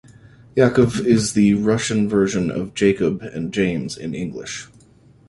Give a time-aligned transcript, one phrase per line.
[0.55, 4.65] Yakov is the Russian version of Jacob and James in English.